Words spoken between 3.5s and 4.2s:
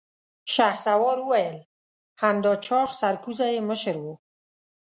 يې مشر و.